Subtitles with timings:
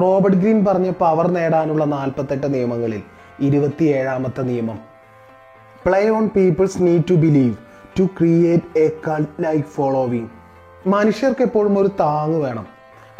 [0.00, 3.02] Robert green പറഞ്ഞ power നേടാനുള്ള നാൽപ്പത്തെട്ട് നിയമങ്ങളിൽ
[3.40, 4.78] ഇരുപത്തിയേഴാമത്തെ നിയമം.
[5.86, 7.54] Play on people's need to believe
[7.98, 10.28] to create a cult like following
[10.86, 12.66] മനുഷ്യർക്ക് എപ്പോഴും ഒരു താങ് വേണം.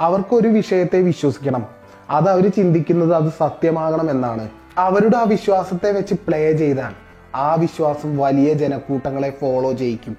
[0.01, 1.67] അവർക്കൊരു വിഷയത്തെ വിശ്വസിക്കണം.
[2.11, 4.49] അത് അവർ ചിന്തിക്കുന്നത് അത് സത്യമാകണം എന്നാണ്.
[4.79, 6.93] അവരുടെ ആ വിശ്വാസത്തെ വെച്ച് പ്ലേ ചെയ്താൽ
[7.35, 10.17] ആ വിശ്വാസം വലിയ ജനക്കൂട്ടങ്ങളെ ഫോളോ ചെയ്യിക്കും.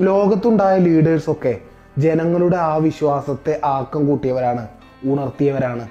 [0.00, 1.58] ലോകത്തുണ്ടായ ലീഡേഴ്സൊക്കെ
[1.98, 4.68] ജനങ്ങളുടെ ആ വിശ്വാസത്തെ ആക്കം കൂട്ടിയവരാണ്.
[5.04, 5.88] ഉണർത്തിയവരാണ്.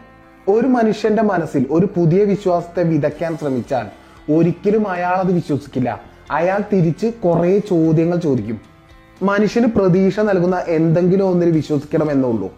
[0.49, 3.87] ഒരു മനുഷ്യന്റെ മനസ്സിൽ ഒരു പുതിയ വിശ്വാസത്തെ വിതയ്ക്കാൻ ശ്രമിച്ചാൽ
[4.33, 6.01] ഒരിക്കലും അയാൾ അത് വിശ്വസിക്കില്ല.
[6.31, 8.61] അയാൾ തിരിച്ച് കുറേ ചോദ്യങ്ങൾ ചോദിക്കും.
[9.23, 12.53] മനുഷ്യന് പ്രതീക്ഷ നൽകുന്ന എന്തെങ്കിലും ഒന്നിൽ വിശ്വസിക്കണം എന്നുള്ളൂ.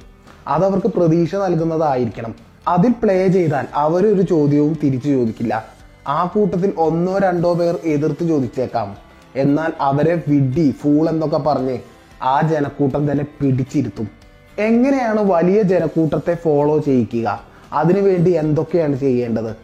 [0.47, 2.35] അതവർക്ക് പ്രതീക്ഷ നൽകുന്നതായിരിക്കണം.
[2.67, 5.65] അതിൽ പ്ലേ ചെയ്താൽ അവരൊരു ചോദ്യവും തിരിച്ചു ചോദിക്കില്ല.
[6.07, 8.97] ആ കൂട്ടത്തിൽ ഒന്നോ രണ്ടോ പേർ എതിർത്ത് ചോദിച്ചേക്കാം.
[9.35, 11.77] എന്നാൽ അവരെ വിഡി ഫൂൾ എന്നൊക്കെ പറഞ്ഞ്
[12.23, 14.26] ആ ജനക്കൂട്ടം തന്നെ പിടിച്ചിരുത്തും.
[14.59, 17.43] എങ്ങനെയാണ് വലിയ ജനക്കൂട്ടത്തെ ഫോളോ ചെയ്യിക്കുക?
[17.73, 19.55] അതിനുവേണ്ടി എന്തൊക്കെയാണ് ചെയ്യേണ്ടത്?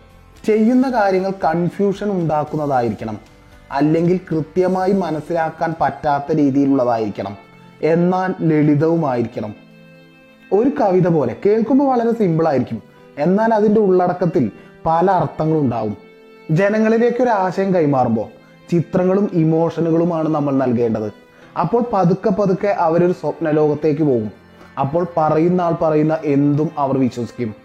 [0.46, 3.18] ചെയ്യുന്ന കാര്യങ്ങൾ കൺഫ്യൂഷൻ ഉണ്ടാക്കുന്നതായിരിക്കണം.
[3.72, 7.38] അല്ലെങ്കിൽ കൃത്യമായി മനസ്സിലാക്കാൻ പറ്റാത്ത രീതിയിലുള്ളതായിരിക്കണം.
[7.84, 9.55] എന്നാൽ ലളിതവുമായിരിക്കണം.
[10.54, 12.82] ഒരു കവിത പോലെ കേൾക്കുമ്പോൾ വളരെ സിമ്പിൾ ആയിരിക്കും.
[13.18, 14.52] എന്നാൽ അതിന്റെ ഉള്ളടക്കത്തിൽ
[14.85, 15.98] പല അർത്ഥങ്ങളും ഉണ്ടാവും.
[16.52, 18.28] ജനങ്ങളിലേക്ക് ഒരു ആശയം കൈമാറുമ്പോൾ
[18.72, 21.12] ചിത്രങ്ങളും ഇമോഷനുകളുമാണ് നമ്മൾ നൽകേണ്ടത്.
[21.60, 24.43] അപ്പോൾ പതുക്കെ പതുക്കെ അവരൊരു സ്വപ്ന ലോകത്തേക്ക് പോകും.
[24.79, 27.55] അപ്പോൾ പറയുന്ന ആൾ പറയുന്ന എന്തും അവർ വിശ്വസിക്കും.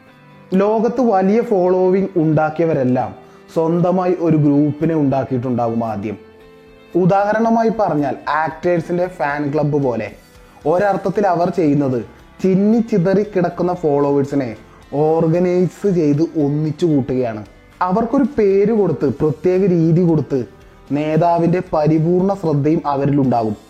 [0.55, 3.15] ലോകത്ത് വലിയ ഫോളോവിങ് ഉണ്ടാക്കിയവരെല്ലാം
[3.55, 6.17] സ്വന്തമായി ഒരു ഗ്രൂപ്പിനെ ഉണ്ടാക്കിയിട്ടുണ്ടാകും ആദ്യം.
[6.97, 10.11] ഉദാഹരണമായി പറഞ്ഞാൽ ആക്ടേഴ്സിന്റെ ഫാൻ ക്ലബ്ബ് പോലെ
[10.67, 12.03] ഒരർത്ഥത്തിൽ അവർ ചെയ്യുന്നത്
[12.43, 14.57] ചിന്നി ചിതറി കിടക്കുന്ന ഫോളോവേഴ്സിനെ
[14.93, 17.47] ഓർഗനൈസ് ചെയ്ത് ഒന്നിച്ചു കൂട്ടുകയാണ്.
[17.83, 20.45] അവർക്കൊരു പേര് കൊടുത്ത് പ്രത്യേക രീതി കൊടുത്ത്
[20.93, 23.68] നേതാവിന്റെ പരിപൂർണ ശ്രദ്ധയും അവരിലുണ്ടാകും.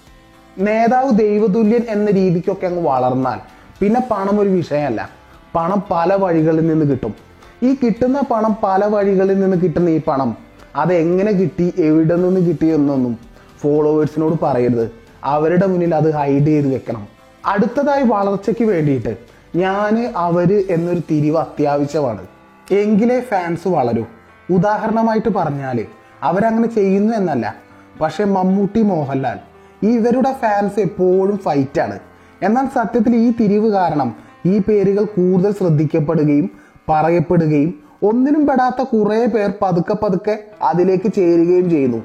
[0.59, 3.39] നേതാവ് ദൈവതുല്യൻ എന്ന രീതിക്കൊക്കെ അങ്ങ് വളർന്നാൽ
[3.81, 5.11] പിന്നെ പണം ഒരു വിഷയമല്ല.
[5.55, 7.15] പണം പല വഴികളിൽ നിന്ന് കിട്ടും.
[7.63, 10.37] ഈ കിട്ടുന്ന പണം പല വഴികളിൽ നിന്ന് കിട്ടുന്ന ഈ പണം
[10.77, 13.19] അതെങ്ങനെ കിട്ടി എവിടെ നിന്ന് കിട്ടി എന്നൊന്നും
[13.61, 14.91] ഫോളോവേഴ്സിനോട് പറയരുത്.
[15.25, 17.09] അവരുടെ മുന്നിൽ അത് ഹൈഡ് ചെയ്ത് വെക്കണം.
[17.47, 19.17] അടുത്തതായി വളർച്ചയ്ക്ക് വേണ്ടിയിട്ട്
[19.57, 22.27] ഞാൻ അവർ എന്നൊരു തിരിവ് അത്യാവശ്യമാണ്.
[22.71, 24.05] എങ്കിലേ ഫാൻസ് വളരൂ.
[24.51, 25.85] ഉദാഹരണമായിട്ട് പറഞ്ഞാൽ
[26.23, 27.55] അവരങ്ങനെ ചെയ്യുന്നു എന്നല്ല.
[28.01, 29.39] പക്ഷെ മമ്മൂട്ടി മോഹൻലാൽ
[29.83, 31.99] ഇവരുടെ ഫാൻസ് എപ്പോഴും ഫൈറ്റാണ്
[32.43, 34.17] എന്നാൽ സത്യത്തിൽ ഈ തിരിവ് കാരണം
[34.47, 36.51] ഈ പേരുകൾ കൂടുതൽ ശ്രദ്ധിക്കപ്പെടുകയും
[36.89, 42.03] പറയപ്പെടുകയും ഒന്നിനും പെടാത്ത കുറേ പേർ പതുക്കെ പതുക്കെ അതിലേക്ക് ചേരുകയും ചെയ്യുന്നു.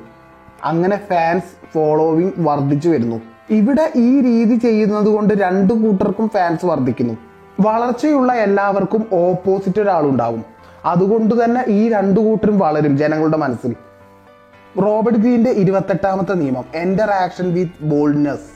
[0.63, 3.22] അങ്ങനെ ഫാൻസ് ഫോളോവിങ് വർദ്ധിച്ചു വരുന്നു.
[3.50, 7.17] ഇവിടെ ഈ രീതി ചെയ്യുന്നത് കൊണ്ട് രണ്ടു കൂട്ടർക്കും ഫാൻസ് വർദ്ധിക്കുന്നു.
[7.59, 10.44] വളർച്ചയുള്ള എല്ലാവർക്കും ഓപ്പോസിറ്റ് ഒരാളുണ്ടാവും.
[10.85, 13.75] അതുകൊണ്ട് തന്നെ ഈ രണ്ടു കൂട്ടരും വളരും ജനങ്ങളുടെ മനസ്സിൽ.
[14.81, 18.50] റോബർട്ട് ഗ്രീന്റെ ഇരുപത്തെട്ടാമത്തെ നിയമം എന്റർ ആക്ഷൻ വിത്ത് ബോൾഡ്നെസ്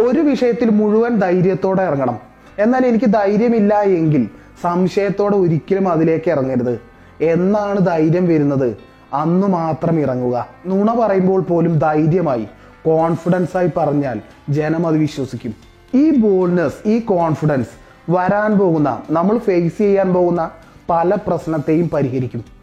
[0.00, 2.18] ഒരു വിഷയത്തിൽ മുഴുവൻ ധൈര്യത്തോടെ ഇറങ്ങണം.
[2.58, 4.28] എന്നാൽ എനിക്ക് ധൈര്യമില്ല എങ്കിൽ
[4.62, 6.80] സംശയത്തോടെ ഒരിക്കലും അതിലേക്ക് ഇറങ്ങരുത്.
[7.20, 8.76] എന്നാണ് ധൈര്യം വരുന്നത്.
[9.14, 10.48] അന്ന് മാത്രം ഇറങ്ങുക.
[10.66, 12.46] നുണ പറയുമ്പോൾ പോലും ധൈര്യമായി
[12.86, 15.54] കോൺഫിഡൻസ് ആയി പറഞ്ഞാൽ ജനം അത് വിശ്വസിക്കും.
[15.94, 17.70] ഈ ബോൾഡ്നെസ് ഈ കോൺഫിഡൻസ്
[18.10, 20.50] വരാൻ പോകുന്ന നമ്മൾ ഫേസ് ചെയ്യാൻ പോകുന്ന
[20.90, 22.55] പല പ്രശ്നത്തെയും പരിഹരിക്കും.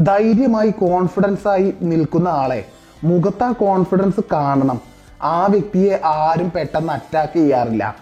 [0.00, 2.64] ധൈര്യമായി കോൺഫിഡൻസ് ആയി നിൽക്കുന്ന ആളെ
[3.04, 4.80] മുഖത്ത് ആ കോൺഫിഡൻസ് കാണണം.
[5.22, 7.96] ആ വ്യക്തിയെ ആരും പെട്ടെന്ന് അറ്റാക്ക് ചെയ്യാറില്ല.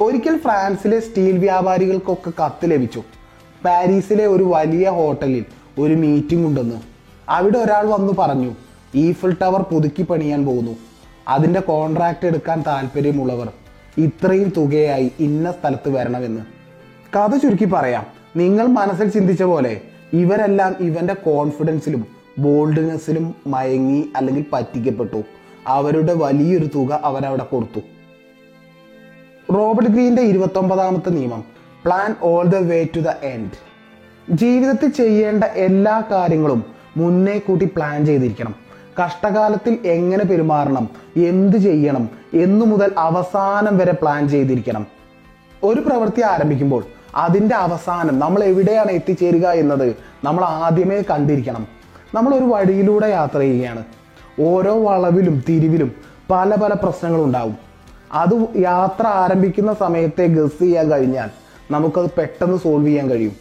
[0.00, 3.02] ഒരിക്കൽ ഫ്രാൻസിലെ സ്റ്റീൽ വ്യാപാരികൾക്കൊക്കെ കത്ത് ലഭിച്ചു.
[3.64, 5.44] പാരീസിലെ ഒരു വലിയ ഹോട്ടലിൽ
[5.80, 6.80] ഒരു മീറ്റിംഗ് ഉണ്ടെന്ന്.
[7.28, 8.54] അവിടെ ഒരാൾ വന്നു പറഞ്ഞു
[8.94, 10.76] ഈഫിൾ ടവർ പുതുക്കി പണിയാൻ പോകുന്നു.
[11.28, 13.52] അതിന്റെ കോൺട്രാക്ട് എടുക്കാൻ താല്പര്യമുള്ളവർ
[13.98, 16.40] ഇത്രയും തുകയായി ഇന്ന സ്ഥലത്ത് വരണമെന്ന്
[17.16, 18.06] കഥ ചുരുക്കി പറയാം.
[18.36, 19.80] നിങ്ങൾ മനസ്സിൽ ചിന്തിച്ച പോലെ
[20.12, 22.06] ഇവരെല്ലാം ഇവന്റെ കോൺഫിഡൻസിലും
[22.38, 25.22] ബോൾഡ്നെസ്സിലും മയങ്ങി അല്ലെങ്കിൽ പറ്റിക്കപ്പെട്ടു.
[25.66, 27.80] അവരുടെ വലിയൊരു തുക അവരവിടെ കൊടുത്തു.
[29.54, 31.44] റോബർട്ട് ഗ്രീന്റെ ഇരുപത്തൊമ്പതാമത്തെ നിയമം
[31.84, 33.70] plan all the way to the end
[34.30, 36.64] ജീവിതത്തിൽ ചെയ്യേണ്ട എല്ലാ കാര്യങ്ങളും
[36.96, 38.54] മുന്നേ കൂട്ടി പ്ലാൻ ചെയ്തിരിക്കണം.
[39.04, 44.86] കഷ്ടകാലത്തിൽ എങ്ങനെ പെരുമാറണം എന്ത് ചെയ്യണം എന്നു മുതൽ അവസാനം വരെ പ്ലാൻ ചെയ്തിരിക്കണം.
[45.64, 46.84] ഒരു പ്രവൃത്തി ആരംഭിക്കുമ്പോൾ
[47.14, 51.66] അതിന്റെ അവസാനം നമ്മൾ എവിടെയാണ് എത്തിച്ചേരുക എന്നത് നമ്മൾ ആദ്യമേ കണ്ടിരിക്കണം.
[52.14, 53.84] നമ്മൾ ഒരു വഴിയിലൂടെ യാത്ര ചെയ്യുകയാണ്.
[54.40, 55.92] ഓരോ വളവിലും തിരിവിലും
[56.30, 57.56] പല പല പ്രശ്നങ്ങളുണ്ടാവും
[58.12, 61.28] അത് യാത്ര ആരംഭിക്കുന്ന സമയത്തെ ഗസ് ചെയ്യാൻ കഴിഞ്ഞാൽ
[61.70, 63.36] നമുക്കത് പെട്ടെന്ന് സോൾവ് ചെയ്യാൻ കഴിയും.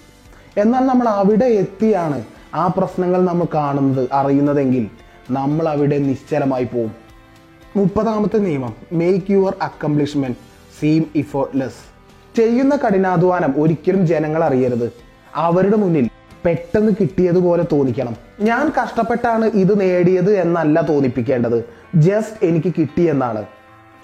[0.57, 2.23] എന്നാൽ നമ്മൾ അവിടെ എത്തിയാണ്
[2.55, 4.87] ആ പ്രശ്നങ്ങൾ നമ്മൾ കാണുന്നത് അറിയുന്നതെങ്കിൽ
[5.31, 6.95] നമ്മൾ അവിടെ നിശ്ചലമായി പോകും
[7.75, 10.37] മുപ്പതാമത്തെ നിയമം make your accomplishment
[10.79, 11.81] seem effortless
[12.35, 14.93] ചെയ്യുന്ന കഠിനാധ്വാനം ഒരിക്കലും ജനങ്ങൾ അറിയരുത്.
[15.35, 16.09] അവരുടെ മുന്നിൽ
[16.45, 18.15] പെട്ടെന്ന് കിട്ടിയതുപോലെ തോന്നിക്കണം.
[18.39, 21.65] ഞാൻ കഷ്ടപ്പെട്ടാണ് ഇത് നേടിയത് എന്നല്ല തോന്നിപ്പിക്കേണ്ടത്.
[21.95, 23.45] ജസ്റ്റ് എനിക്ക് കിട്ടിയെന്നാണ്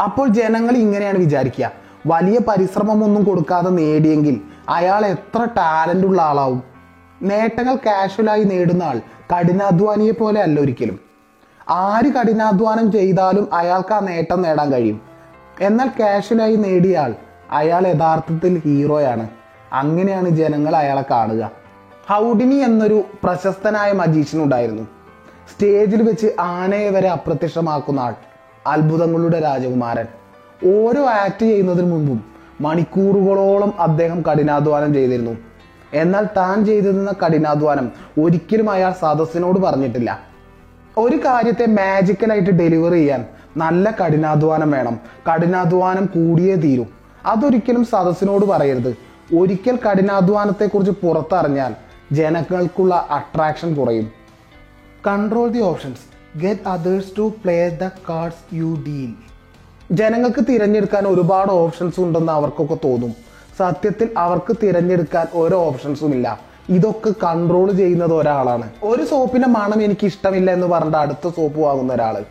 [0.04, 1.72] അപ്പോൾ ജനങ്ങൾ ഇങ്ങനെയാണ് വിചാരിക്കുക.
[2.08, 6.64] വലിയ പരിശ്രമമൊന്നും കൊടുക്കാതെ നേടിയെങ്കിൽ അയാൾ എത്ര ടാലന്റ് ഉള്ള ആളാവും.
[7.22, 8.98] നേട്ടങ്ങൾ കാഷ്വലായി നേടുന്ന ആൾ
[9.34, 11.00] കഠിനാധ്വാനിയെ പോലെ അല്ല ഒരിക്കലും.
[11.70, 15.02] ആര് കഠിനാധ്വാനം ചെയ്താലും അയാൾക്ക് ആ നേട്ടം നേടാൻ കഴിയും.
[15.62, 17.14] എന്നാൽ കാഷ്വലായി നേടിയ ആൾ
[17.52, 19.28] അയാൾ യഥാർത്ഥത്തിൽ ഹീറോയാണ്
[19.74, 21.52] അങ്ങനെയാണ് ജനങ്ങൾ അയാളെ കാണുക.
[22.10, 24.84] ഹൗഡിനി എന്നൊരു പ്രശസ്തനായ മജീഷ്യൻ ഉണ്ടായിരുന്നു
[25.56, 28.14] സ്റ്റേജിൽ വെച്ച് ആനയെ വരെ അപ്രത്യക്ഷമാക്കുന്ന ആൾ
[28.68, 30.06] അത്ഭുതങ്ങളുടെ രാജകുമാരൻ.
[30.70, 32.24] ഓരോ ആക്ട് ചെയ്യുന്നതിന് മുമ്പും
[32.62, 35.38] മണിക്കൂറുകളോളം അദ്ദേഹം കഠിനാധ്വാനം ചെയ്തിരുന്നു.
[35.94, 37.92] എന്നാൽ താൻ ചെയ്തിരുന്ന കഠിനാധ്വാനം
[38.24, 40.20] ഒരിക്കലും അയാൾ സദസ്സിനോട് പറഞ്ഞിട്ടില്ല.
[40.98, 43.26] ഒരു കാര്യത്തെ മാജിക്കലായിട്ട് ഡെലിവർ ചെയ്യാൻ
[43.58, 45.00] നല്ല കഠിനാധ്വാനം വേണം.
[45.34, 46.86] കഠിനാധ്വാനം കൂടിയേ തീരൂ.
[47.26, 48.96] അതൊരിക്കലും സദസ്സിനോട് പറയരുത്.
[49.36, 54.12] ഒരിക്കൽ കഠിനാധ്വാനത്തെക്കുറിച്ച് പുറത്തറിഞ്ഞാൽ ജനങ്ങൾക്കുള്ള അട്രാക്ഷൻ കുറയും.
[55.08, 56.02] Control the options
[56.40, 59.14] get others to play the cards you deal
[59.92, 63.14] ജനങ്ങൾക്ക് തിരഞ്ഞെടുക്കാൻ ഒരുപാട് ഓപ്ഷൻസ് ഉണ്ടെന്ന് അവർക്കൊക്കെ തോന്നും.
[63.58, 66.40] സത്യത്തിൽ അവർക്ക് തിരഞ്ഞെടുക്കാൻ ഓരോ ഓപ്ഷൻസും ഇല്ല.
[66.70, 68.70] ഇതൊക്കെ കൺട്രോൾ ചെയ്യുന്നത് ഒരാളാണ്.
[68.84, 72.24] ഒരു സോപ്പിന്റെ മണം എനിക്ക് ഇഷ്ടമില്ല എന്ന് പറഞ്ഞിട്ട് അടുത്ത സോപ്പ് വാങ്ങുന്ന ഒരാൾ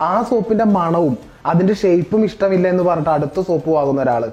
[0.00, 4.32] ആ സോപ്പിന്റെ മണവും അതിന്റെ ഷേപ്പും ഇഷ്ടമില്ല എന്ന് പറഞ്ഞിട്ട് അടുത്ത സോപ്പ് വാങ്ങുന്ന ഒരാൾ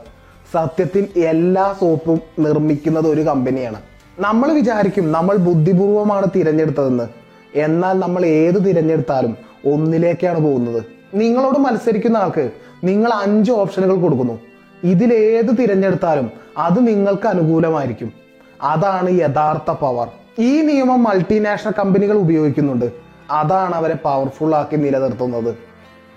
[0.53, 7.07] സത്യത്തിൽ എല്ലാ സോപ്പും നിർമ്മിക്കുന്നത് ഒരു കമ്പനിയാണ് നമ്മൾ വിചാരിക്കും നമ്മൾ ബുദ്ധിപൂർവമാണ് തിരഞ്ഞെടുത്തതെന്ന്.
[7.55, 10.83] എന്നാൽ നമ്മൾ ഏത് തിരഞ്ഞെടുത്താലും ഒന്നിലേക്കാണ് പോകുന്നത്.
[11.15, 12.51] നിങ്ങളോട് മത്സരിക്കുന്ന ആൾക്ക്
[12.83, 14.39] നിങ്ങൾ അഞ്ച് ഓപ്ഷനുകൾ കൊടുക്കുന്നു.
[14.83, 18.13] ഇതിലേത് തിരഞ്ഞെടുത്താലും അത് നിങ്ങൾക്ക് അനുകൂലമായിരിക്കും.
[18.61, 20.07] അതാണ് യഥാർത്ഥ പവർ.
[20.39, 22.91] ഈ നിയമം മൾട്ടിനാഷണൽ കമ്പനികൾ ഉപയോഗിക്കുന്നുണ്ട്.
[23.31, 25.55] അതാണ് അവരെ പവർഫുൾ ആക്കി നിലനിർത്തുന്നത്.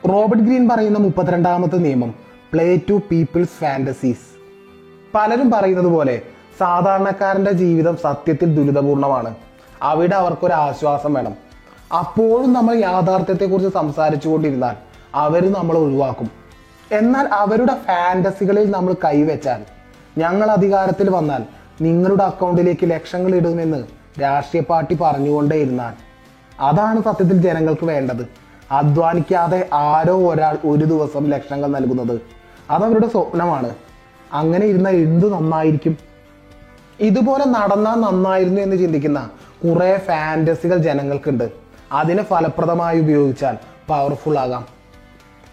[0.09, 2.15] റോബർട്ട് ഗ്രീൻ പറയുന്ന മുപ്പത്തിരണ്ടാമത്തെ നിയമം
[2.53, 4.37] പ്ലേ ടു പീപ്പിൾസ് ഫാന്റസീസ്
[5.15, 6.23] പലരും പറയുന്നത് പോലെ
[6.59, 9.35] സാധാരണക്കാരന്റെ ജീവിതം സത്യത്തിൽ ദുരിതപൂർണമാണ്.
[9.83, 11.35] അവിടെ അവർക്കൊരു ആശ്വാസം വേണം.
[11.99, 14.75] അപ്പോഴും നമ്മൾ യാഥാർത്ഥ്യത്തെക്കുറിച്ച് സംസാരിച്ചു കൊണ്ടിരുന്നാൽ
[15.15, 16.31] അവർ നമ്മളെ ഒഴിവാക്കും.
[16.93, 19.63] എന്നാൽ അവരുടെ ഫാന്റസികളിൽ നമ്മൾ കൈവച്ചാൽ
[20.19, 21.43] ഞങ്ങൾ അധികാരത്തിൽ വന്നാൽ
[21.81, 23.85] നിങ്ങളുടെ അക്കൗണ്ടിലേക്ക് ലക്ഷങ്ങൾ ഇടുമെന്ന്
[24.23, 25.93] രാഷ്ട്രീയ പാർട്ടി പറഞ്ഞുകൊണ്ടേയിരുന്നാൽ
[26.61, 28.29] അതാണ് സത്യത്തിൽ ജനങ്ങൾക്ക് വേണ്ടത്.
[28.71, 32.21] അധ്വാനിക്കാതെ ആരോ ഒരാൾ ഒരു ദിവസം ലക്ഷങ്ങൾ നൽകുന്നത്
[32.71, 33.75] അതവരുടെ സ്വപ്നമാണ്.
[34.33, 36.16] അങ്ങനെ ഇരുന്ന എന്ത് നന്നായിരിക്കും?
[37.01, 39.31] ഇതുപോലെ നടന്നാൽ നന്നായിരുന്നു എന്ന് ചിന്തിക്കുന്ന
[39.65, 41.51] കുറെ ഫാന്റസികൾ ജനങ്ങൾക്കുണ്ട്.
[41.93, 43.57] അതിനെ ഫലപ്രദമായി ഉപയോഗിച്ചാൽ
[43.89, 44.67] പവർഫുൾ ആകാം.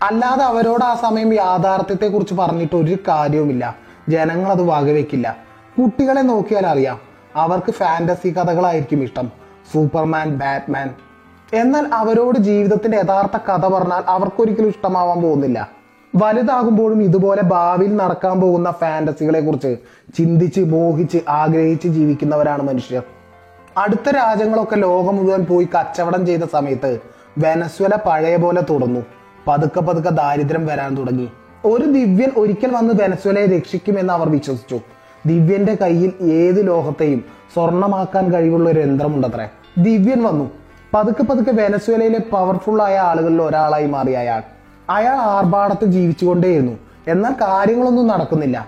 [0.02, 3.76] അല്ലാതെ അവരോട് ആ സമയം യാഥാർത്ഥ്യത്തെ കുറിച്ച് പറഞ്ഞിട്ട് ഒരു കാര്യവുമില്ല.
[4.10, 5.38] ജനങ്ങൾ അത് വകവെക്കില്ല.
[5.82, 7.00] കുട്ടികളെ നോക്കിയാൽ അറിയാം
[7.36, 9.32] അവർക്ക് ഫാന്റസി കഥകളായിരിക്കും ഇഷ്ടം.
[9.74, 10.96] സൂപ്പർമാൻ ബാറ്റ്മാൻ
[11.54, 15.83] എന്നാൽ അവരോട് ജീവിതത്തിന്റെ യഥാർത്ഥ കഥ പറഞ്ഞാൽ അവർക്കൊരിക്കലും ഇഷ്ടമാവാൻ പോകുന്നില്ല.
[16.16, 19.78] വലുതാകുമ്പോഴും ഇതുപോലെ ഭാവിയിൽ നടക്കാൻ പോകുന്ന ഫാന്റസികളെ കുറിച്ച്
[20.18, 23.04] ചിന്തിച്ച് മോഹിച്ച് ആഗ്രഹിച്ച് ജീവിക്കുന്നവരാണ് മനുഷ്യർ.
[23.78, 27.00] അടുത്ത രാജ്യങ്ങളൊക്കെ ലോകം മുഴുവൻ പോയി കച്ചവടം ചെയ്ത സമയത്ത്
[27.38, 29.00] വെനസ്വല പഴയ പോലെ തുടർന്നു.
[29.48, 31.28] പതുക്കെ പതുക്കെ ദാരിദ്ര്യം വരാൻ തുടങ്ങി.
[31.66, 34.80] ഒരു ദിവ്യൻ ഒരിക്കൽ വന്ന് വെനസ്വലയെ രക്ഷിക്കുമെന്ന് അവർ വിശ്വസിച്ചു.
[35.26, 39.50] ദിവ്യന്റെ കയ്യിൽ ഏത് ലോഹത്തെയും സ്വർണമാക്കാൻ കഴിവുള്ള ഒരു യന്ത്രമുണ്ടത്രേ.
[39.78, 40.52] ദിവ്യൻ വന്നു.
[40.94, 44.53] പതുക്കെ പതുക്കെ വെനസ്വലയിലെ പവർഫുൾ ആയ ആളുകളിൽ ഒരാളായി മാറിയ അയാൾ.
[44.90, 46.74] അയാൾ ആർഭാടത്തിൽ ജീവിച്ചുകൊണ്ടേയിരുന്നു.
[47.08, 48.68] എന്നാൽ കാര്യങ്ങളൊന്നും നടക്കുന്നില്ല.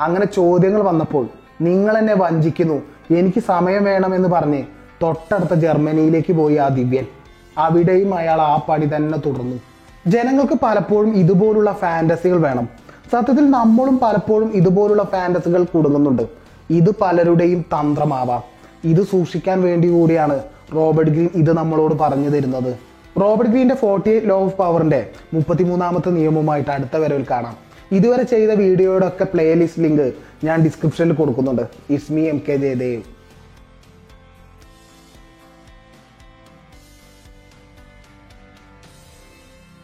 [0.00, 1.28] അങ്ങനെ ചോദ്യങ്ങൾ വന്നപ്പോൾ
[1.60, 2.82] നിങ്ങൾ എന്നെ വഞ്ചിക്കുന്നു.
[3.14, 4.62] എനിക്ക് സമയം വേണമെന്ന് പറഞ്ഞ്
[5.02, 7.04] തൊട്ടടുത്ത ജർമ്മനിയിലേക്ക് പോയി ആ ദിവ്യൻ.
[7.58, 9.56] അവിടെയും അയാൾ ആ പണി തന്നെ തുടർന്നു.
[10.06, 12.68] ജനങ്ങൾക്ക് പലപ്പോഴും ഇതുപോലുള്ള ഫാന്റസികൾ വേണം.
[13.12, 16.22] സത്യത്തിൽ നമ്മളും പലപ്പോഴും ഇതുപോലുള്ള ഫാന്റസികൾ കുടുങ്ങുന്നുണ്ട്.
[16.70, 18.42] ഇത് പലരുടെയും തന്ത്രമാവാം.
[18.84, 20.42] ഇത് സൂക്ഷിക്കാൻ വേണ്ടി കൂടിയാണ്
[20.74, 22.89] റോബർട്ട് ഗ്രീൻ ഇത് നമ്മളോട് പറഞ്ഞു തരുന്നത്.
[23.20, 25.00] റോബർട്ട് ഗ്രീന്റെ ഫോർട്ടി എയ്റ്റ് ലോ ഓഫ് പവറിന്റെ
[25.34, 27.54] മുപ്പത്തിമൂന്നാമത്തെ നിയമവുമായിട്ട് അടുത്ത വരവിൽ കാണാം.
[27.98, 30.06] ഇതുവരെ ചെയ്ത വീഡിയോയുടെ ഒക്കെ പ്ലേലിസ്റ്റ് ലിങ്ക്
[30.46, 31.64] ഞാൻ ഡിസ്ക്രിപ്ഷനിൽ കൊടുക്കുന്നുണ്ട്.
[31.96, 33.02] ഇസ്മി എം കെ ജയദേവ്